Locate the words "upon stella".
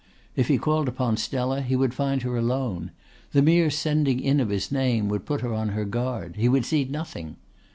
0.87-1.61